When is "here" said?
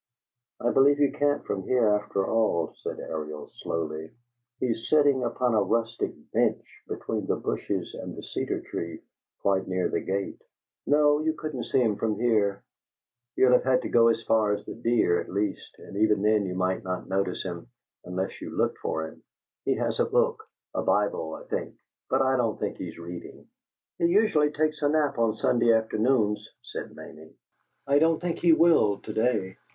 1.61-1.89, 12.15-12.63